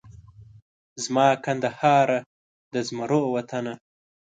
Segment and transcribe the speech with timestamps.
[1.03, 2.19] زما کندهاره
[2.73, 3.73] د زمرو وطنه